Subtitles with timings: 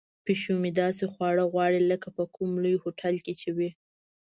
[0.25, 3.69] پیشو مې داسې خواړه غواړي لکه په کوم لوی هوټل کې چې وي.